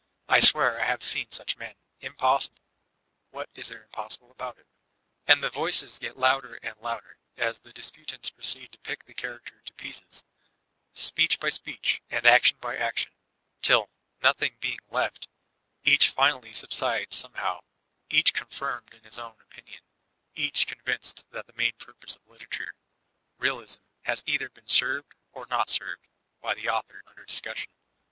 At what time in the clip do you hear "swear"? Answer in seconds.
0.39-0.79